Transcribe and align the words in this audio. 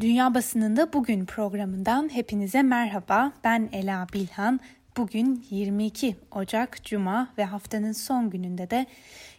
Dünya 0.00 0.34
Basınında 0.34 0.92
Bugün 0.92 1.24
programından 1.24 2.14
hepinize 2.14 2.62
merhaba. 2.62 3.32
Ben 3.44 3.68
Ela 3.72 4.06
Bilhan. 4.12 4.60
Bugün 4.96 5.46
22 5.50 6.16
Ocak 6.30 6.84
Cuma 6.84 7.28
ve 7.38 7.44
haftanın 7.44 7.92
son 7.92 8.30
gününde 8.30 8.70
de 8.70 8.86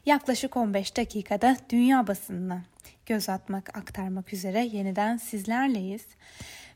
yaklaşık 0.06 0.58
15 0.58 0.98
dakikada 0.98 1.58
dünya 1.70 2.08
basınına 2.08 2.64
göz 3.06 3.30
atmak, 3.30 3.78
aktarmak 3.78 4.34
üzere 4.34 4.66
yeniden 4.66 5.18
sizlerleyiz. 5.18 6.06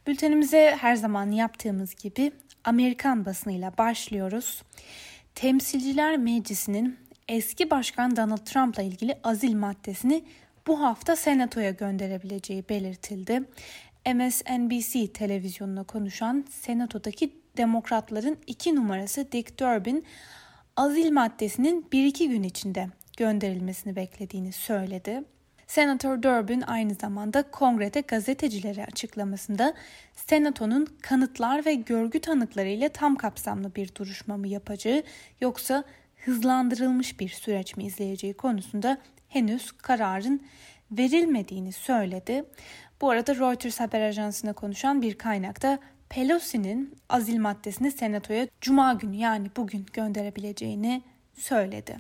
Bültenimize 0.07 0.77
her 0.79 0.95
zaman 0.95 1.31
yaptığımız 1.31 1.95
gibi 1.95 2.31
Amerikan 2.63 3.25
basınıyla 3.25 3.77
başlıyoruz. 3.77 4.63
Temsilciler 5.35 6.17
Meclisi'nin 6.17 6.97
eski 7.27 7.69
başkan 7.69 8.15
Donald 8.15 8.45
Trump'la 8.45 8.83
ilgili 8.83 9.17
azil 9.23 9.55
maddesini 9.55 10.23
bu 10.67 10.81
hafta 10.81 11.15
senatoya 11.15 11.71
gönderebileceği 11.71 12.63
belirtildi. 12.69 13.43
MSNBC 14.13 15.13
televizyonuna 15.13 15.83
konuşan 15.83 16.45
senatodaki 16.49 17.41
demokratların 17.57 18.37
iki 18.47 18.75
numarası 18.75 19.31
Dick 19.31 19.59
Durbin 19.59 20.05
azil 20.77 21.11
maddesinin 21.11 21.85
bir 21.91 22.05
iki 22.05 22.29
gün 22.29 22.43
içinde 22.43 22.87
gönderilmesini 23.17 23.95
beklediğini 23.95 24.51
söyledi. 24.51 25.23
Senatör 25.67 26.23
Durbin 26.23 26.61
aynı 26.61 26.95
zamanda 26.95 27.51
kongrede 27.51 28.01
gazetecilere 28.01 28.85
açıklamasında 28.85 29.73
senatonun 30.15 30.87
kanıtlar 31.01 31.65
ve 31.65 31.73
görgü 31.73 32.19
tanıkları 32.19 32.67
ile 32.67 32.89
tam 32.89 33.15
kapsamlı 33.15 33.75
bir 33.75 33.95
duruşma 33.95 34.37
mı 34.37 34.47
yapacağı 34.47 35.03
yoksa 35.41 35.83
hızlandırılmış 36.25 37.19
bir 37.19 37.29
süreç 37.29 37.77
mi 37.77 37.83
izleyeceği 37.83 38.33
konusunda 38.33 38.97
henüz 39.29 39.71
kararın 39.71 40.41
verilmediğini 40.91 41.71
söyledi. 41.71 42.43
Bu 43.01 43.09
arada 43.09 43.35
Reuters 43.35 43.79
haber 43.79 44.01
ajansına 44.01 44.53
konuşan 44.53 45.01
bir 45.01 45.17
kaynakta 45.17 45.79
Pelosi'nin 46.09 46.95
azil 47.09 47.39
maddesini 47.39 47.91
senatoya 47.91 48.47
cuma 48.61 48.93
günü 48.93 49.15
yani 49.15 49.47
bugün 49.57 49.85
gönderebileceğini 49.93 51.01
söyledi. 51.33 51.97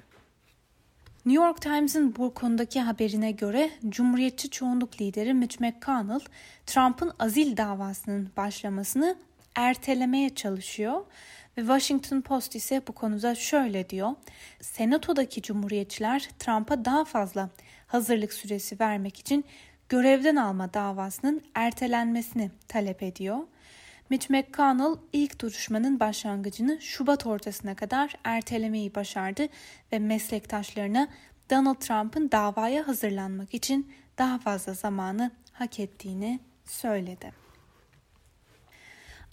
New 1.25 1.45
York 1.45 1.61
Times'ın 1.61 2.15
bu 2.15 2.33
konudaki 2.33 2.81
haberine 2.81 3.31
göre 3.31 3.69
Cumhuriyetçi 3.89 4.49
çoğunluk 4.49 5.01
lideri 5.01 5.33
Mitch 5.33 5.61
McConnell, 5.61 6.19
Trump'ın 6.65 7.11
azil 7.19 7.57
davasının 7.57 8.29
başlamasını 8.37 9.15
ertelemeye 9.55 10.35
çalışıyor 10.35 11.01
ve 11.57 11.61
Washington 11.61 12.21
Post 12.21 12.55
ise 12.55 12.81
bu 12.87 12.91
konuda 12.91 13.35
şöyle 13.35 13.89
diyor. 13.89 14.11
Senatodaki 14.61 15.41
cumhuriyetçiler 15.41 16.29
Trump'a 16.39 16.85
daha 16.85 17.05
fazla 17.05 17.49
hazırlık 17.87 18.33
süresi 18.33 18.79
vermek 18.79 19.19
için 19.19 19.45
görevden 19.89 20.35
alma 20.35 20.73
davasının 20.73 21.41
ertelenmesini 21.55 22.51
talep 22.67 23.03
ediyor. 23.03 23.37
Mitch 24.09 24.29
McConnell 24.29 24.97
ilk 25.13 25.41
duruşmanın 25.41 25.99
başlangıcını 25.99 26.81
Şubat 26.81 27.25
ortasına 27.25 27.75
kadar 27.75 28.15
ertelemeyi 28.23 28.95
başardı 28.95 29.47
ve 29.91 29.99
meslektaşlarına 29.99 31.07
Donald 31.49 31.75
Trump'ın 31.75 32.31
davaya 32.31 32.87
hazırlanmak 32.87 33.53
için 33.53 33.93
daha 34.17 34.39
fazla 34.39 34.73
zamanı 34.73 35.31
hak 35.51 35.79
ettiğini 35.79 36.39
söyledi. 36.65 37.40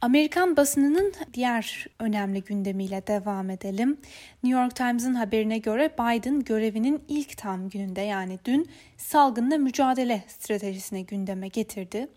Amerikan 0.03 0.57
basınının 0.57 1.13
diğer 1.35 1.87
önemli 1.99 2.43
gündemiyle 2.43 3.07
devam 3.07 3.51
edelim. 3.51 3.97
New 4.45 4.61
York 4.61 4.77
Times'ın 4.77 5.15
haberine 5.15 5.59
göre 5.59 5.91
Biden 5.99 6.41
görevinin 6.41 7.03
ilk 7.09 7.37
tam 7.37 7.69
gününde 7.69 8.01
yani 8.01 8.39
dün 8.45 8.69
salgınla 8.97 9.59
mücadele 9.59 10.23
stratejisini 10.29 11.07
gündeme 11.07 11.49
getirdi. 11.49 12.09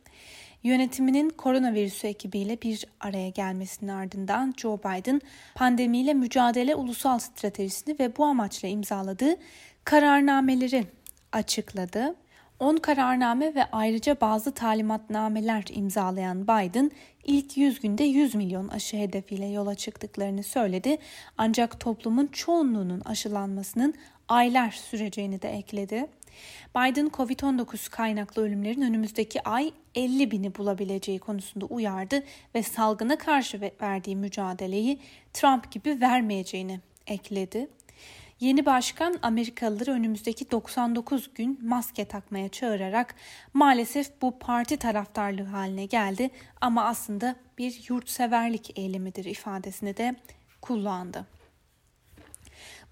Yönetiminin 0.64 1.30
koronavirüsü 1.30 2.08
ekibiyle 2.08 2.62
bir 2.62 2.86
araya 3.00 3.30
gelmesinin 3.30 3.92
ardından 3.92 4.54
Joe 4.58 4.78
Biden 4.78 5.22
pandemiyle 5.56 6.14
mücadele 6.14 6.76
ulusal 6.76 7.20
stratejisini 7.20 8.00
ve 8.00 8.18
bu 8.18 8.26
amaçla 8.26 8.68
imzaladığı 8.68 9.36
kararnameleri 9.86 10.86
açıkladı. 11.32 12.16
10 12.62 12.76
kararname 12.76 13.56
ve 13.56 13.66
ayrıca 13.72 14.22
bazı 14.22 14.52
talimatnameler 14.52 15.64
imzalayan 15.70 16.44
Biden 16.44 16.92
ilk 17.24 17.58
100 17.58 17.80
günde 17.80 18.04
100 18.04 18.36
milyon 18.36 18.68
aşı 18.68 18.98
hedefiyle 18.98 19.46
yola 19.46 19.76
çıktıklarını 19.76 20.44
söyledi. 20.44 20.98
Ancak 21.38 21.80
toplumun 21.80 22.28
çoğunluğunun 22.28 23.02
aşılanmasının 23.02 23.94
aylar 24.28 24.72
süreceğini 24.72 25.42
de 25.42 25.50
ekledi. 25.50 26.08
Biden 26.76 27.08
COVID-19 27.08 27.90
kaynaklı 27.90 28.42
ölümlerin 28.42 28.82
önümüzdeki 28.82 29.44
ay 29.44 29.72
50 29.96 30.32
bini 30.32 30.56
bulabileceği 30.56 31.20
konusunda 31.20 31.66
uyardı 31.66 32.24
ve 32.56 32.64
salgına 32.64 33.18
karşı 33.18 33.62
verdiği 33.82 34.16
mücadeleyi 34.16 35.00
Trump 35.34 35.72
gibi 35.72 36.02
vermeyeceğini 36.02 36.80
ekledi. 37.08 37.68
Yeni 38.42 38.66
başkan 38.66 39.20
Amerikalıları 39.22 39.92
önümüzdeki 39.92 40.52
99 40.52 41.30
gün 41.36 41.60
maske 41.64 42.06
takmaya 42.06 42.50
çağırarak 42.50 43.16
maalesef 43.54 44.22
bu 44.22 44.40
parti 44.40 44.78
taraftarlığı 44.78 45.44
haline 45.44 45.86
geldi 45.86 46.30
ama 46.62 46.86
aslında 46.86 47.36
bir 47.58 47.82
yurtseverlik 47.90 48.80
eylemidir 48.80 49.26
ifadesini 49.26 49.98
de 49.98 50.16
kullandı. 50.62 51.26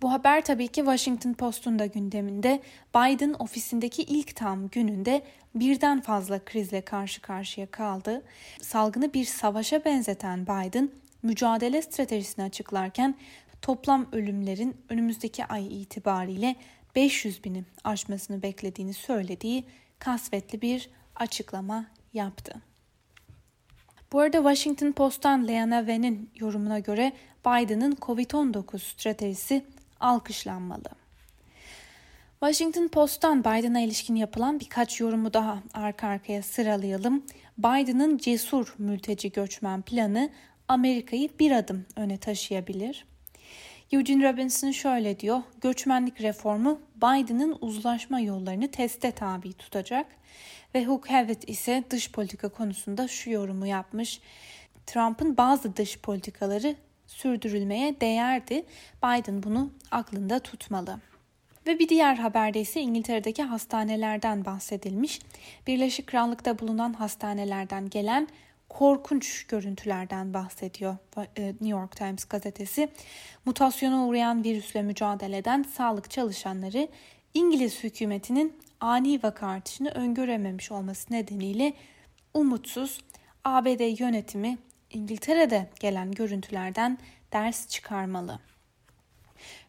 Bu 0.02 0.12
haber 0.12 0.46
tabii 0.46 0.68
ki 0.68 0.82
Washington 0.82 1.34
Post'un 1.34 1.80
da 1.80 1.86
gündeminde 1.86 2.62
Biden 2.96 3.36
ofisindeki 3.40 4.04
ilk 4.04 4.36
tam 4.36 4.68
gününde 4.68 5.22
birden 5.56 6.02
fazla 6.02 6.46
krizle 6.46 6.82
karşı 6.82 7.22
karşıya 7.22 7.72
kaldı. 7.72 8.22
Salgını 8.62 9.14
bir 9.14 9.26
savaşa 9.26 9.86
benzeten 9.86 10.44
Biden 10.44 10.90
mücadele 11.24 11.82
stratejisini 11.82 12.46
açıklarken 12.46 13.16
toplam 13.62 14.08
ölümlerin 14.12 14.78
önümüzdeki 14.90 15.46
ay 15.46 15.82
itibariyle 15.82 16.56
500 16.96 17.44
bini 17.44 17.64
aşmasını 17.84 18.42
beklediğini 18.42 18.94
söylediği 18.94 19.64
kasvetli 20.00 20.62
bir 20.62 20.90
açıklama 21.16 21.86
yaptı. 22.14 22.54
Bu 24.12 24.20
arada 24.20 24.38
Washington 24.38 24.92
Post'tan 24.92 25.48
Leana 25.48 25.80
Wen'in 25.80 26.30
yorumuna 26.36 26.80
göre 26.80 27.14
Biden'ın 27.46 27.96
COVID-19 27.96 28.80
stratejisi 28.80 29.66
alkışlanmalı. 30.00 30.90
Washington 32.40 32.88
Post'tan 32.88 33.40
Biden'a 33.40 33.80
ilişkin 33.80 34.16
yapılan 34.16 34.60
birkaç 34.60 35.00
yorumu 35.00 35.34
daha 35.34 35.64
arka 35.74 36.08
arkaya 36.08 36.44
sıralayalım. 36.44 37.26
Biden'ın 37.58 38.18
cesur 38.18 38.76
mülteci 38.78 39.32
göçmen 39.32 39.82
planı 39.82 40.30
Amerika'yı 40.68 41.30
bir 41.40 41.52
adım 41.52 41.86
öne 41.96 42.18
taşıyabilir. 42.18 43.09
Eugene 43.92 44.32
Robinson 44.32 44.72
şöyle 44.72 45.20
diyor, 45.20 45.42
göçmenlik 45.62 46.22
reformu 46.22 46.80
Biden'ın 46.96 47.58
uzlaşma 47.62 48.20
yollarını 48.20 48.72
teste 48.72 49.12
tabi 49.12 49.54
tutacak 49.54 50.06
ve 50.76 50.86
Hugh 50.86 51.10
Hewitt 51.10 51.50
ise 51.50 51.84
dış 51.90 52.12
politika 52.12 52.50
konusunda 52.50 53.08
şu 53.08 53.30
yorumu 53.30 53.68
yapmış. 53.68 54.20
Trump'ın 54.86 55.38
bazı 55.38 55.76
dış 55.76 56.00
politikaları 56.00 56.76
sürdürülmeye 57.08 58.02
değerdi. 58.02 58.66
Biden 59.04 59.44
bunu 59.44 59.72
aklında 59.92 60.40
tutmalı. 60.40 61.00
Ve 61.68 61.80
bir 61.80 61.90
diğer 61.90 62.16
haberde 62.16 62.62
ise 62.62 62.82
İngiltere'deki 62.82 63.44
hastanelerden 63.44 64.46
bahsedilmiş. 64.46 65.20
Birleşik 65.68 66.08
Krallık'ta 66.08 66.60
bulunan 66.60 66.94
hastanelerden 66.94 67.90
gelen 67.90 68.28
korkunç 68.70 69.48
görüntülerden 69.48 70.34
bahsediyor 70.34 70.98
e, 71.38 71.46
New 71.46 71.68
York 71.68 71.96
Times 71.96 72.26
gazetesi. 72.26 72.90
Mutasyona 73.46 74.08
uğrayan 74.08 74.44
virüsle 74.44 74.82
mücadeleden 74.82 75.64
sağlık 75.64 76.10
çalışanları 76.10 76.88
İngiliz 77.34 77.84
hükümetinin 77.84 78.58
ani 78.80 79.24
vaka 79.24 79.48
artışını 79.48 79.90
öngörememiş 79.90 80.72
olması 80.72 81.14
nedeniyle 81.14 81.74
umutsuz 82.34 83.00
ABD 83.44 84.00
yönetimi 84.00 84.58
İngiltere'de 84.90 85.70
gelen 85.80 86.12
görüntülerden 86.12 86.98
ders 87.34 87.68
çıkarmalı. 87.68 88.40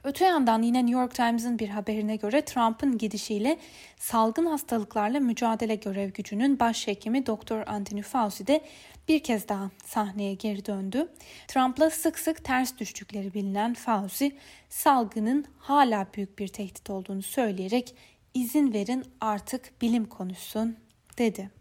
Öte 0.05 0.25
yandan 0.25 0.63
yine 0.63 0.87
New 0.87 1.01
York 1.01 1.15
Times'ın 1.15 1.59
bir 1.59 1.69
haberine 1.69 2.17
göre 2.17 2.45
Trump'ın 2.45 2.99
gidişiyle 2.99 3.59
salgın 3.99 4.47
hastalıklarla 4.47 5.21
mücadele 5.21 5.75
görev 5.75 6.11
gücünün 6.11 6.61
başhekimi 6.61 7.27
Dr. 7.27 7.69
Anthony 7.69 8.03
Fauci 8.03 8.47
de 8.47 8.65
bir 9.09 9.23
kez 9.23 9.49
daha 9.49 9.71
sahneye 9.87 10.35
geri 10.35 10.67
döndü. 10.67 11.09
Trump'la 11.49 11.91
sık 11.91 12.19
sık 12.19 12.45
ters 12.45 12.79
düştükleri 12.79 13.35
bilinen 13.35 13.75
Fauci, 13.75 14.37
salgının 14.69 15.45
hala 15.59 16.07
büyük 16.17 16.39
bir 16.39 16.49
tehdit 16.49 16.91
olduğunu 16.91 17.23
söyleyerek 17.23 17.95
izin 18.35 18.73
verin 18.73 19.05
artık 19.21 19.83
bilim 19.83 20.05
konuşsun 20.05 20.77
dedi. 21.19 21.60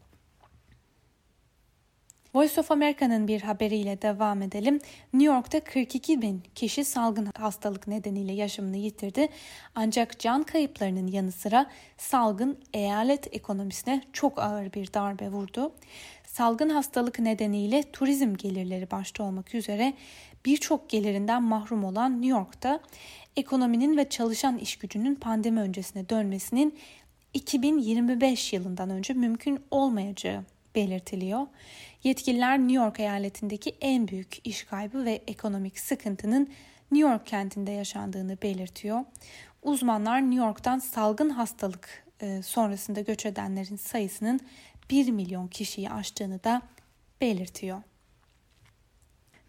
Voice 2.34 2.62
of 2.62 2.72
America'nın 2.72 3.28
bir 3.28 3.42
haberiyle 3.42 4.02
devam 4.02 4.42
edelim. 4.42 4.80
New 5.14 5.34
York'ta 5.34 5.60
42 5.60 6.22
bin 6.22 6.44
kişi 6.56 6.86
salgın 6.86 7.30
hastalık 7.38 7.88
nedeniyle 7.88 8.34
yaşamını 8.34 8.78
yitirdi. 8.78 9.28
Ancak 9.76 10.20
can 10.20 10.44
kayıplarının 10.44 11.08
yanı 11.08 11.32
sıra 11.32 11.66
salgın 11.98 12.58
eyalet 12.74 13.36
ekonomisine 13.36 14.02
çok 14.14 14.40
ağır 14.40 14.74
bir 14.74 14.94
darbe 14.94 15.30
vurdu. 15.30 15.72
Salgın 16.26 16.70
hastalık 16.70 17.20
nedeniyle 17.20 17.84
turizm 17.94 18.36
gelirleri 18.36 18.92
başta 18.92 19.24
olmak 19.24 19.56
üzere 19.56 19.94
birçok 20.46 20.90
gelirinden 20.90 21.44
mahrum 21.44 21.84
olan 21.84 22.22
New 22.22 22.38
York'ta 22.40 22.80
ekonominin 23.36 23.98
ve 23.98 24.10
çalışan 24.10 24.58
iş 24.58 24.76
gücünün 24.76 25.16
pandemi 25.16 25.62
öncesine 25.62 26.10
dönmesinin 26.10 26.80
2025 27.34 28.54
yılından 28.54 28.90
önce 28.90 29.14
mümkün 29.14 29.60
olmayacağı 29.72 30.44
belirtiliyor. 30.76 31.48
Yetkililer 32.04 32.60
New 32.60 32.74
York 32.74 33.00
eyaletindeki 33.00 33.76
en 33.82 34.08
büyük 34.08 34.48
iş 34.48 34.64
kaybı 34.64 35.06
ve 35.06 35.22
ekonomik 35.28 35.80
sıkıntının 35.80 36.50
New 36.92 37.10
York 37.12 37.26
kentinde 37.26 37.72
yaşandığını 37.72 38.38
belirtiyor. 38.42 39.04
Uzmanlar 39.64 40.22
New 40.22 40.46
York'tan 40.46 40.80
salgın 40.80 41.30
hastalık 41.30 42.06
e, 42.22 42.42
sonrasında 42.42 43.02
göç 43.02 43.26
edenlerin 43.26 43.76
sayısının 43.76 44.40
1 44.90 45.12
milyon 45.12 45.48
kişiyi 45.48 45.90
aştığını 45.90 46.44
da 46.44 46.62
belirtiyor. 47.22 47.82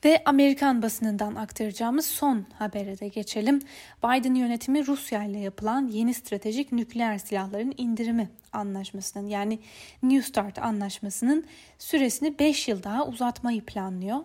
Ve 0.05 0.23
Amerikan 0.25 0.83
basınından 0.83 1.35
aktaracağımız 1.35 2.07
son 2.07 2.47
habere 2.59 2.99
de 2.99 3.09
geçelim. 3.09 3.59
Biden 4.05 4.35
yönetimi 4.35 4.87
Rusya 4.87 5.25
ile 5.25 5.39
yapılan 5.39 5.89
yeni 5.89 6.15
stratejik 6.15 6.73
nükleer 6.73 7.19
silahların 7.19 7.75
indirimi 7.77 8.31
anlaşmasının 8.53 9.27
yani 9.27 9.59
New 10.03 10.29
START 10.29 10.59
anlaşmasının 10.59 11.45
süresini 11.79 12.39
5 12.39 12.69
yıl 12.69 12.83
daha 12.83 13.07
uzatmayı 13.07 13.65
planlıyor. 13.65 14.19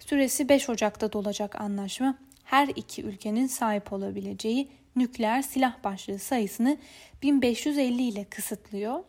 Süresi 0.00 0.48
5 0.48 0.68
Ocak'ta 0.70 1.12
dolacak 1.12 1.60
anlaşma 1.60 2.18
her 2.44 2.68
iki 2.68 3.02
ülkenin 3.02 3.46
sahip 3.46 3.92
olabileceği 3.92 4.68
nükleer 4.96 5.42
silah 5.42 5.84
başlığı 5.84 6.18
sayısını 6.18 6.78
1550 7.22 8.02
ile 8.02 8.24
kısıtlıyor. 8.24 9.04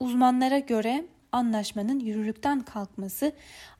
Uzmanlara 0.00 0.58
göre 0.58 1.04
anlaşmanın 1.32 2.00
yürürlükten 2.00 2.60
kalkması 2.60 3.32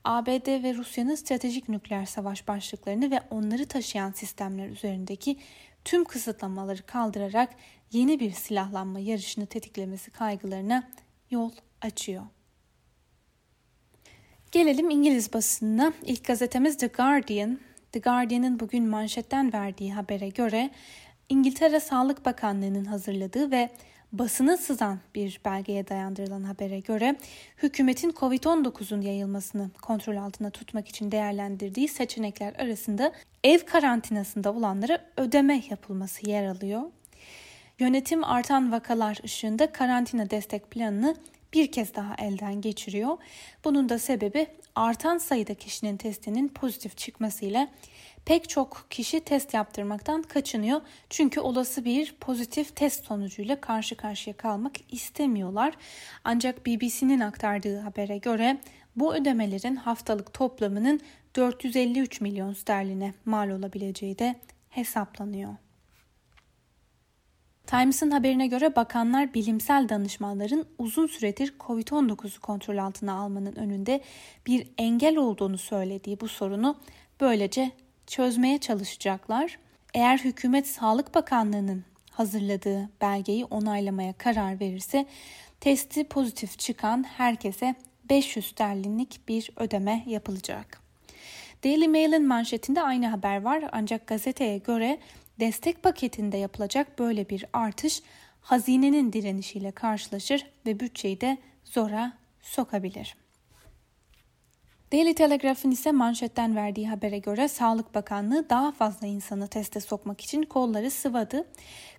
ABD 0.05 0.63
ve 0.63 0.75
Rusya'nın 0.75 1.15
stratejik 1.15 1.69
nükleer 1.69 2.07
savaş 2.07 2.49
başlıklarını 2.49 3.11
ve 3.11 3.21
onları 3.31 3.67
taşıyan 3.67 4.13
sistemler 4.13 4.69
üzerindeki 4.69 5.37
tüm 5.85 6.05
kısıtlamaları 6.05 6.83
kaldırarak 6.83 7.55
yeni 7.93 8.21
bir 8.21 8.31
silahlanma 8.31 8.99
yarışını 8.99 9.47
tetiklemesi 9.47 10.11
kaygılarına 10.11 10.89
yol 11.31 11.51
açıyor. 11.81 12.23
Gelelim 14.53 14.91
İngiliz 14.91 15.33
basınına. 15.33 15.93
İlk 16.03 16.25
gazetemiz 16.25 16.77
The 16.77 16.87
Guardian. 16.87 17.59
The 17.93 18.01
Guardian'ın 18.01 18.61
bugün 18.61 18.89
manşetten 18.89 19.53
verdiği 19.53 19.95
habere 19.95 20.29
göre 20.29 20.71
İngiltere 21.29 21.81
Sağlık 21.81 22.25
Bakanlığı'nın 22.25 22.85
hazırladığı 22.85 23.51
ve 23.51 23.71
basına 24.13 24.57
sızan 24.57 24.99
bir 25.15 25.41
belgeye 25.45 25.89
dayandırılan 25.89 26.43
habere 26.43 26.81
göre 26.81 27.17
hükümetin 27.63 28.11
Covid-19'un 28.11 29.01
yayılmasını 29.01 29.71
kontrol 29.83 30.17
altında 30.17 30.51
tutmak 30.51 30.89
için 30.89 31.13
değerlendirdiği 31.13 31.89
seçenekler 31.89 32.55
arasında 32.55 33.13
ev 33.45 33.59
karantinasında 33.59 34.53
olanlara 34.53 34.99
ödeme 35.17 35.63
yapılması 35.71 36.31
yer 36.31 36.47
alıyor. 36.47 36.83
Yönetim 37.79 38.25
artan 38.25 38.73
vakalar 38.73 39.19
ışığında 39.25 39.73
karantina 39.73 40.31
destek 40.31 40.71
planını 40.71 41.17
bir 41.53 41.73
kez 41.73 41.95
daha 41.95 42.15
elden 42.15 42.61
geçiriyor. 42.61 43.17
Bunun 43.65 43.89
da 43.89 43.99
sebebi 43.99 44.47
artan 44.75 45.19
sayıda 45.19 45.55
kişinin 45.55 45.97
testinin 45.97 46.49
pozitif 46.49 46.97
çıkmasıyla 46.97 47.69
pek 48.25 48.49
çok 48.49 48.87
kişi 48.91 49.21
test 49.21 49.55
yaptırmaktan 49.55 50.23
kaçınıyor. 50.23 50.81
Çünkü 51.11 51.41
olası 51.41 51.85
bir 51.85 52.15
pozitif 52.21 52.77
test 52.77 53.05
sonucuyla 53.05 53.61
karşı 53.61 53.97
karşıya 53.97 54.37
kalmak 54.37 54.93
istemiyorlar. 54.93 55.75
Ancak 56.25 56.67
BBC'nin 56.67 57.21
aktardığı 57.21 57.79
habere 57.79 58.19
göre 58.19 58.61
bu 58.97 59.15
ödemelerin 59.15 59.77
haftalık 59.77 60.33
toplamının 60.33 61.01
453 61.37 62.21
milyon 62.21 62.53
sterline 62.53 63.15
mal 63.25 63.51
olabileceği 63.51 64.19
de 64.19 64.35
hesaplanıyor. 64.69 65.55
Times'ın 67.67 68.11
haberine 68.11 68.47
göre 68.47 68.77
bakanlar 68.77 69.35
bilimsel 69.35 69.89
danışmanların 69.89 70.67
uzun 70.79 71.07
süredir 71.07 71.55
COVID-19'u 71.61 72.41
kontrol 72.41 72.77
altına 72.77 73.15
almanın 73.15 73.57
önünde 73.57 74.01
bir 74.47 74.69
engel 74.79 75.17
olduğunu 75.17 75.59
söylediği 75.59 76.21
bu 76.21 76.29
sorunu 76.29 76.77
böylece 77.21 77.73
çözmeye 78.07 78.59
çalışacaklar. 78.59 79.59
Eğer 79.95 80.19
hükümet 80.19 80.67
Sağlık 80.67 81.15
Bakanlığı'nın 81.15 81.85
hazırladığı 82.11 82.91
belgeyi 83.01 83.45
onaylamaya 83.45 84.13
karar 84.13 84.61
verirse 84.61 85.07
testi 85.61 86.05
pozitif 86.05 86.59
çıkan 86.59 87.05
herkese 87.05 87.75
500 88.11 88.47
sterlinlik 88.47 89.29
bir 89.29 89.51
ödeme 89.57 90.05
yapılacak. 90.07 90.83
Daily 91.65 91.89
Mail'in 91.89 92.27
manşetinde 92.27 92.83
aynı 92.83 93.07
haber 93.07 93.43
var 93.43 93.65
ancak 93.73 94.07
gazeteye 94.07 94.59
göre 94.59 94.99
destek 95.41 95.83
paketinde 95.83 96.37
yapılacak 96.37 96.99
böyle 96.99 97.29
bir 97.29 97.45
artış 97.53 98.03
hazinenin 98.41 99.13
direnişiyle 99.13 99.71
karşılaşır 99.71 100.47
ve 100.67 100.81
bütçeyi 100.81 101.21
de 101.21 101.39
zora 101.65 102.13
sokabilir. 102.43 103.22
Daily 104.93 105.15
Telegraph'ın 105.15 105.71
ise 105.71 105.93
manşetten 105.93 106.57
verdiği 106.57 106.89
habere 106.89 107.19
göre 107.19 107.49
Sağlık 107.49 107.95
Bakanlığı 107.95 108.51
daha 108.51 108.73
fazla 108.73 109.07
insanı 109.07 109.49
teste 109.49 109.81
sokmak 109.81 110.21
için 110.21 110.43
kolları 110.43 110.91
sıvadı. 110.91 111.45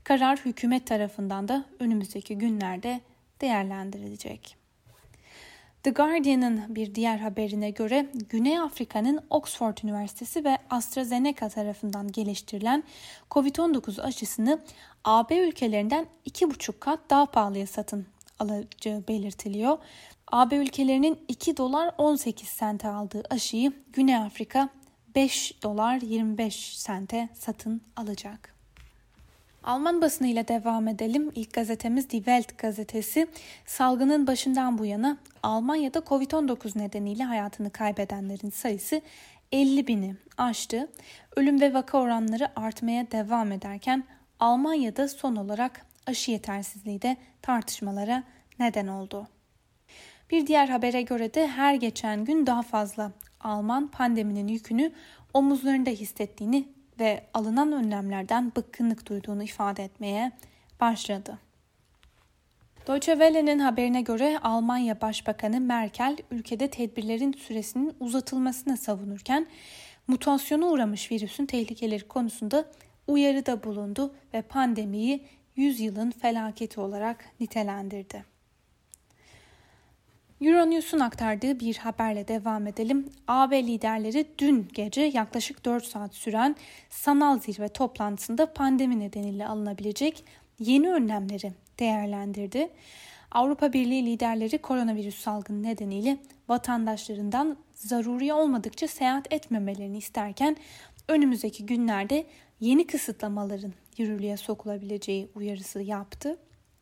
Karar 0.04 0.40
hükümet 0.40 0.88
tarafından 0.88 1.48
da 1.48 1.66
önümüzdeki 1.80 2.38
günlerde 2.38 3.02
değerlendirilecek. 3.42 4.58
The 5.84 5.90
Guardian'ın 5.90 6.76
bir 6.76 6.96
diğer 6.96 7.18
haberine 7.18 7.70
göre 7.70 8.10
Güney 8.30 8.60
Afrika'nın 8.60 9.20
Oxford 9.30 9.78
Üniversitesi 9.84 10.46
ve 10.46 10.58
AstraZeneca 10.70 11.50
tarafından 11.50 12.12
geliştirilen 12.12 12.84
COVID-19 13.32 14.02
aşısını 14.02 14.60
AB 15.04 15.38
ülkelerinden 15.38 16.06
2,5 16.30 16.80
kat 16.80 17.00
daha 17.10 17.26
pahalıya 17.26 17.68
satın 17.68 18.06
alacağı 18.40 19.04
belirtiliyor. 19.08 19.78
AB 20.28 20.56
ülkelerinin 20.56 21.20
2 21.28 21.58
dolar 21.58 21.96
18 21.98 22.50
sente 22.50 22.88
aldığı 22.88 23.24
aşıyı 23.30 23.74
Güney 23.94 24.16
Afrika 24.16 24.70
5 25.16 25.64
dolar 25.64 26.02
25 26.02 26.78
sente 26.78 27.30
satın 27.34 27.82
alacak. 27.96 28.54
Alman 29.64 30.02
basınıyla 30.02 30.48
devam 30.48 30.88
edelim. 30.88 31.32
İlk 31.36 31.54
gazetemiz 31.54 32.10
Die 32.10 32.20
Welt 32.20 32.58
gazetesi. 32.58 33.28
Salgının 33.66 34.28
başından 34.28 34.78
bu 34.78 34.86
yana 34.86 35.18
Almanya'da 35.44 36.00
Covid-19 36.00 36.80
nedeniyle 36.80 37.24
hayatını 37.24 37.70
kaybedenlerin 37.70 38.50
sayısı 38.50 39.02
50 39.52 39.88
bini 39.88 40.16
aştı. 40.38 40.92
Ölüm 41.36 41.62
ve 41.62 41.74
vaka 41.74 41.98
oranları 41.98 42.60
artmaya 42.60 43.12
devam 43.12 43.52
ederken 43.52 44.04
Almanya'da 44.40 45.08
son 45.08 45.36
olarak 45.36 45.86
aşı 46.08 46.32
yetersizliği 46.32 47.02
de 47.02 47.18
tartışmalara 47.42 48.24
neden 48.60 48.88
oldu. 48.88 49.28
Bir 50.34 50.48
diğer 50.48 50.68
habere 50.68 51.02
göre 51.02 51.34
de 51.34 51.48
her 51.48 51.76
geçen 51.76 52.26
gün 52.26 52.48
daha 52.48 52.62
fazla 52.62 53.12
Alman 53.40 53.88
pandeminin 53.88 54.48
yükünü 54.48 54.92
omuzlarında 55.34 55.90
hissettiğini 55.90 56.68
ve 57.00 57.24
alınan 57.34 57.72
önlemlerden 57.72 58.52
bıkkınlık 58.56 59.10
duyduğunu 59.10 59.44
ifade 59.44 59.84
etmeye 59.84 60.32
başladı. 60.80 61.40
Deutsche 62.88 63.12
Welle'nin 63.14 63.60
haberine 63.60 64.02
göre 64.02 64.40
Almanya 64.44 65.02
Başbakanı 65.02 65.60
Merkel 65.60 66.18
ülkede 66.32 66.68
tedbirlerin 66.70 67.34
süresinin 67.34 67.96
uzatılmasını 68.00 68.78
savunurken 68.78 69.48
mutasyona 70.08 70.66
uğramış 70.66 71.12
virüsün 71.12 71.46
tehlikeleri 71.46 72.08
konusunda 72.08 72.66
uyarıda 73.08 73.64
bulundu 73.64 74.16
ve 74.34 74.42
pandemiyi 74.42 75.26
yüzyılın 75.56 76.12
felaketi 76.12 76.80
olarak 76.80 77.26
nitelendirdi. 77.40 78.33
Euronews'un 80.44 81.00
aktardığı 81.00 81.60
bir 81.60 81.78
haberle 81.78 82.28
devam 82.28 82.68
edelim. 82.68 83.10
AB 83.28 83.64
liderleri 83.64 84.26
dün 84.38 84.68
gece 84.74 85.02
yaklaşık 85.02 85.66
4 85.66 85.86
saat 85.86 86.16
süren 86.16 86.56
sanal 86.90 87.40
zirve 87.40 87.68
toplantısında 87.70 88.54
pandemi 88.54 89.00
nedeniyle 89.00 89.48
alınabilecek 89.48 90.26
yeni 90.60 90.90
önlemleri 90.90 91.54
değerlendirdi. 91.80 92.70
Avrupa 93.32 93.74
Birliği 93.74 94.06
liderleri 94.06 94.58
koronavirüs 94.58 95.16
salgını 95.16 95.64
nedeniyle 95.64 96.18
vatandaşlarından 96.50 97.58
zaruri 97.76 98.34
olmadıkça 98.34 98.88
seyahat 98.88 99.34
etmemelerini 99.34 99.98
isterken 99.98 100.58
önümüzdeki 101.08 101.66
günlerde 101.66 102.26
yeni 102.60 102.88
kısıtlamaların 102.88 103.74
yürürlüğe 103.98 104.38
sokulabileceği 104.38 105.30
uyarısı 105.36 105.82
yaptı. 105.82 106.38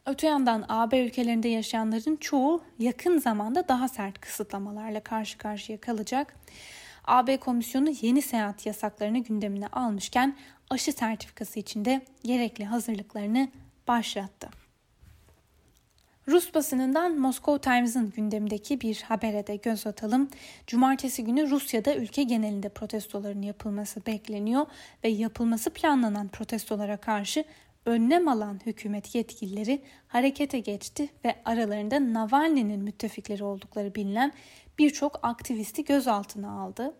Öte 0.05 0.27
yandan 0.27 0.65
AB 0.69 0.99
ülkelerinde 1.05 1.47
yaşayanların 1.47 2.15
çoğu 2.15 2.61
yakın 2.79 3.17
zamanda 3.17 3.67
daha 3.67 3.87
sert 3.87 4.19
kısıtlamalarla 4.19 4.99
karşı 4.99 5.37
karşıya 5.37 5.81
kalacak. 5.81 6.35
AB 7.05 7.37
Komisyonu 7.37 7.89
yeni 8.01 8.21
seyahat 8.21 8.65
yasaklarını 8.65 9.17
gündemine 9.17 9.67
almışken 9.67 10.37
aşı 10.69 10.91
sertifikası 10.91 11.59
için 11.59 11.85
de 11.85 12.01
gerekli 12.23 12.65
hazırlıklarını 12.65 13.49
başlattı. 13.87 14.49
Rus 16.27 16.53
basınından 16.53 17.19
Moscow 17.19 17.71
Times'ın 17.71 18.11
gündemdeki 18.11 18.81
bir 18.81 19.01
habere 19.01 19.47
de 19.47 19.55
göz 19.55 19.87
atalım. 19.87 20.29
Cumartesi 20.67 21.23
günü 21.23 21.49
Rusya'da 21.49 21.95
ülke 21.95 22.23
genelinde 22.23 22.69
protestoların 22.69 23.41
yapılması 23.41 24.05
bekleniyor 24.05 24.65
ve 25.03 25.09
yapılması 25.09 25.69
planlanan 25.69 26.27
protestolara 26.27 26.97
karşı 26.97 27.45
önlem 27.85 28.27
alan 28.27 28.59
hükümet 28.65 29.15
yetkilileri 29.15 29.81
harekete 30.07 30.59
geçti 30.59 31.09
ve 31.25 31.35
aralarında 31.45 32.13
Navalny'nin 32.13 32.79
müttefikleri 32.79 33.43
oldukları 33.43 33.95
bilinen 33.95 34.33
birçok 34.79 35.19
aktivisti 35.23 35.83
gözaltına 35.83 36.61
aldı. 36.61 36.93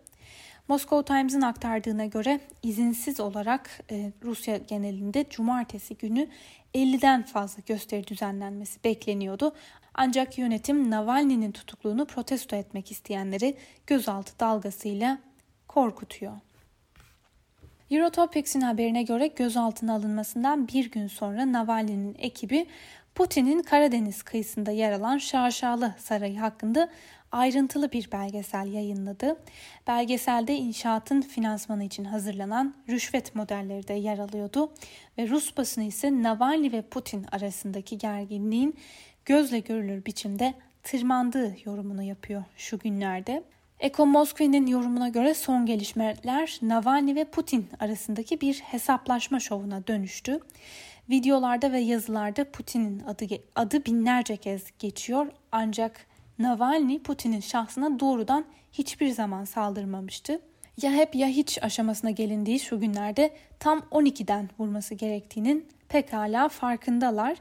Moscow 0.68 1.14
Times'ın 1.14 1.40
aktardığına 1.40 2.06
göre 2.06 2.40
izinsiz 2.62 3.20
olarak 3.20 3.80
e, 3.90 4.12
Rusya 4.24 4.56
genelinde 4.56 5.24
cumartesi 5.30 5.96
günü 5.96 6.28
50'den 6.74 7.22
fazla 7.22 7.62
gösteri 7.66 8.06
düzenlenmesi 8.06 8.84
bekleniyordu. 8.84 9.52
Ancak 9.94 10.38
yönetim 10.38 10.90
Navalny'nin 10.90 11.52
tutukluğunu 11.52 12.06
protesto 12.06 12.56
etmek 12.56 12.90
isteyenleri 12.90 13.56
gözaltı 13.86 14.40
dalgasıyla 14.40 15.18
korkutuyor. 15.68 16.32
Eurotopics'in 17.92 18.60
haberine 18.60 19.02
göre 19.02 19.26
gözaltına 19.26 19.94
alınmasından 19.94 20.68
bir 20.68 20.90
gün 20.90 21.06
sonra 21.06 21.52
Navalny'nin 21.52 22.16
ekibi 22.18 22.66
Putin'in 23.14 23.62
Karadeniz 23.62 24.22
kıyısında 24.22 24.70
yer 24.70 24.92
alan 24.92 25.18
Şaşalı 25.18 25.94
Sarayı 25.98 26.38
hakkında 26.38 26.88
ayrıntılı 27.32 27.92
bir 27.92 28.12
belgesel 28.12 28.72
yayınladı. 28.72 29.36
Belgeselde 29.86 30.56
inşaatın 30.56 31.20
finansmanı 31.20 31.84
için 31.84 32.04
hazırlanan 32.04 32.74
rüşvet 32.88 33.34
modelleri 33.34 33.88
de 33.88 33.94
yer 33.94 34.18
alıyordu 34.18 34.72
ve 35.18 35.28
Rus 35.28 35.56
basını 35.56 35.84
ise 35.84 36.22
Navalny 36.22 36.72
ve 36.72 36.82
Putin 36.82 37.26
arasındaki 37.32 37.98
gerginliğin 37.98 38.76
gözle 39.24 39.58
görülür 39.58 40.04
biçimde 40.04 40.54
tırmandığı 40.82 41.56
yorumunu 41.64 42.02
yapıyor 42.02 42.44
şu 42.56 42.78
günlerde. 42.78 43.42
Eko 43.82 44.06
Moskva'nın 44.06 44.66
yorumuna 44.66 45.08
göre 45.08 45.34
son 45.34 45.66
gelişmeler 45.66 46.58
Navalny 46.62 47.14
ve 47.14 47.24
Putin 47.24 47.68
arasındaki 47.80 48.40
bir 48.40 48.54
hesaplaşma 48.54 49.40
şovuna 49.40 49.86
dönüştü. 49.86 50.40
Videolarda 51.10 51.72
ve 51.72 51.78
yazılarda 51.78 52.50
Putin'in 52.50 53.00
adı, 53.00 53.24
adı 53.56 53.84
binlerce 53.84 54.36
kez 54.36 54.64
geçiyor 54.78 55.26
ancak 55.52 56.06
Navalny 56.38 56.98
Putin'in 56.98 57.40
şahsına 57.40 58.00
doğrudan 58.00 58.44
hiçbir 58.72 59.08
zaman 59.08 59.44
saldırmamıştı. 59.44 60.40
Ya 60.82 60.92
hep 60.92 61.14
ya 61.14 61.28
hiç 61.28 61.62
aşamasına 61.62 62.10
gelindiği 62.10 62.60
şu 62.60 62.80
günlerde 62.80 63.30
tam 63.60 63.78
12'den 63.78 64.50
vurması 64.58 64.94
gerektiğinin 64.94 65.68
pekala 65.88 66.48
farkındalar 66.48 67.36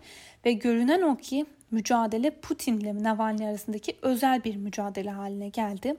ve 0.45 0.53
görünen 0.53 1.01
o 1.01 1.17
ki 1.17 1.45
mücadele 1.71 2.29
Putin 2.29 2.79
ile 2.79 3.03
Navalny 3.03 3.47
arasındaki 3.47 3.97
özel 4.01 4.43
bir 4.43 4.55
mücadele 4.55 5.11
haline 5.11 5.49
geldi. 5.49 5.95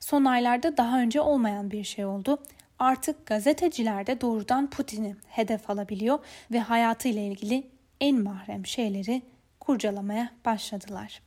Son 0.00 0.24
aylarda 0.24 0.76
daha 0.76 1.00
önce 1.00 1.20
olmayan 1.20 1.70
bir 1.70 1.84
şey 1.84 2.04
oldu. 2.04 2.38
Artık 2.78 3.26
gazeteciler 3.26 4.06
de 4.06 4.20
doğrudan 4.20 4.70
Putin'i 4.70 5.16
hedef 5.28 5.70
alabiliyor 5.70 6.18
ve 6.52 6.60
hayatıyla 6.60 7.22
ilgili 7.22 7.66
en 8.00 8.22
mahrem 8.22 8.66
şeyleri 8.66 9.22
kurcalamaya 9.60 10.30
başladılar. 10.44 11.20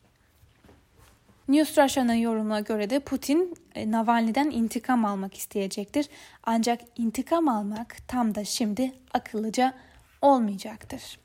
News 1.47 1.77
Russia'nın 1.77 2.13
yorumuna 2.13 2.59
göre 2.59 2.89
de 2.89 2.99
Putin 2.99 3.55
e, 3.75 3.91
Navalny'den 3.91 4.49
intikam 4.49 5.05
almak 5.05 5.37
isteyecektir. 5.37 6.09
Ancak 6.43 6.81
intikam 6.97 7.47
almak 7.47 7.97
tam 8.07 8.35
da 8.35 8.45
şimdi 8.45 8.91
akıllıca 9.13 9.73
olmayacaktır. 10.21 11.19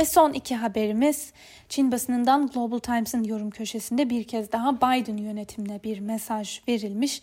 Ve 0.00 0.04
son 0.04 0.32
iki 0.32 0.56
haberimiz 0.56 1.32
Çin 1.68 1.92
basınından 1.92 2.46
Global 2.46 2.78
Times'ın 2.78 3.24
yorum 3.24 3.50
köşesinde 3.50 4.10
bir 4.10 4.24
kez 4.24 4.52
daha 4.52 4.76
Biden 4.76 5.16
yönetimine 5.16 5.82
bir 5.84 5.98
mesaj 5.98 6.60
verilmiş. 6.68 7.22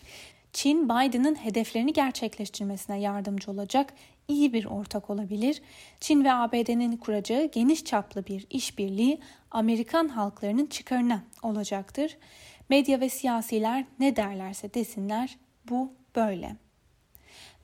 Çin 0.53 0.86
Biden'ın 0.86 1.36
hedeflerini 1.36 1.93
gerçekleştirmesine 1.93 3.00
yardımcı 3.00 3.51
olacak 3.51 3.93
iyi 4.27 4.53
bir 4.53 4.65
ortak 4.65 5.10
olabilir. 5.10 5.62
Çin 6.00 6.24
ve 6.24 6.34
ABD'nin 6.34 6.98
kuracağı 6.98 7.46
geniş 7.46 7.86
çaplı 7.86 8.25
bir 8.25 8.48
işbirliği 8.50 9.19
Amerikan 9.51 10.07
halklarının 10.07 10.65
çıkarına 10.65 11.24
olacaktır. 11.43 12.17
Medya 12.69 13.00
ve 13.00 13.10
siyasiler 13.10 13.86
ne 14.00 14.15
derlerse 14.15 14.74
desinler 14.74 15.38
bu 15.69 15.93
böyle. 16.15 16.66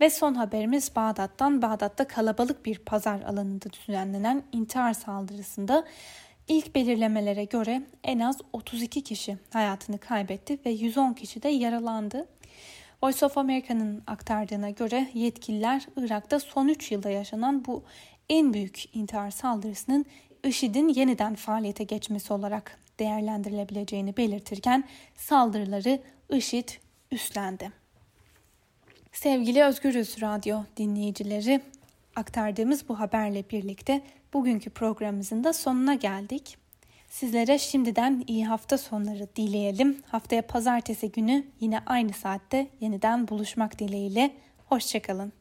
Ve 0.02 0.10
son 0.10 0.34
haberimiz 0.34 0.96
Bağdat'tan. 0.96 1.62
Bağdat'ta 1.62 2.08
kalabalık 2.08 2.66
bir 2.66 2.80
pazar 2.80 3.22
alanında 3.22 3.66
düzenlenen 3.74 4.44
intihar 4.52 4.94
saldırısında 4.94 5.86
ilk 6.48 6.76
belirlemelere 6.76 7.44
göre 7.44 7.82
en 8.04 8.20
az 8.20 8.38
32 8.54 9.04
kişi 9.04 9.38
hayatını 9.54 9.98
kaybetti 9.98 10.60
ve 10.66 10.70
110 10.70 11.14
kişi 11.14 11.44
de 11.44 11.50
yaralandı. 11.50 12.28
Voice 13.04 13.26
of 13.26 13.38
America'nın 13.38 14.04
aktardığına 14.08 14.70
göre 14.70 15.10
yetkililer 15.14 15.86
Irak'ta 15.98 16.40
son 16.40 16.68
3 16.68 16.92
yılda 16.92 17.10
yaşanan 17.10 17.66
bu 17.66 17.84
en 18.30 18.54
büyük 18.54 18.96
intihar 18.96 19.32
saldırısının 19.32 20.06
IŞİD'in 20.44 20.88
yeniden 20.88 21.36
faaliyete 21.36 21.84
geçmesi 21.84 22.34
olarak 22.34 22.80
değerlendirilebileceğini 23.00 24.18
belirtirken 24.18 24.84
saldırıları 25.16 26.02
IŞİD 26.30 26.70
üstlendi. 27.12 27.83
Sevgili 29.14 29.64
Özgürüz 29.64 30.22
Radyo 30.22 30.60
dinleyicileri, 30.78 31.62
aktardığımız 32.16 32.90
bu 32.90 33.00
haberle 33.00 33.50
birlikte 33.50 34.02
bugünkü 34.34 34.70
programımızın 34.70 35.44
da 35.44 35.54
sonuna 35.54 35.94
geldik. 35.94 36.58
Sizlere 37.10 37.58
şimdiden 37.58 38.24
iyi 38.28 38.46
hafta 38.46 38.78
sonları 38.78 39.28
dileyelim. 39.36 39.98
Haftaya 40.08 40.42
pazartesi 40.42 41.12
günü 41.12 41.44
yine 41.60 41.80
aynı 41.86 42.14
saatte 42.14 42.68
yeniden 42.80 43.28
buluşmak 43.28 43.80
dileğiyle. 43.80 44.32
Hoşçakalın. 44.66 45.34